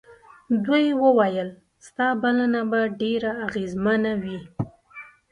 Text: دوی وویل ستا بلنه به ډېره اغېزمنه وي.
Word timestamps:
دوی 0.65 0.85
وویل 1.03 1.49
ستا 1.87 2.07
بلنه 2.21 2.61
به 2.71 2.81
ډېره 3.01 3.31
اغېزمنه 3.45 4.11
وي. 4.23 4.39